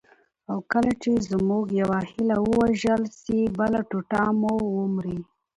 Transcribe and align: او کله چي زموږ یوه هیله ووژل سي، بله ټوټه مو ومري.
او 0.51 0.57
کله 0.71 0.91
چي 1.01 1.11
زموږ 1.29 1.65
یوه 1.81 1.99
هیله 2.11 2.37
ووژل 2.47 3.01
سي، 3.21 3.39
بله 3.59 3.79
ټوټه 3.89 4.23
مو 4.41 4.53
ومري. 4.77 5.19